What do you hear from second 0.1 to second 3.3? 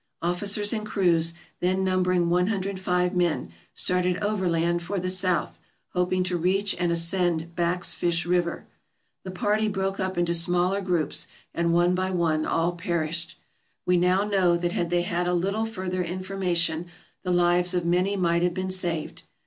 Officers and crews, then numbering 105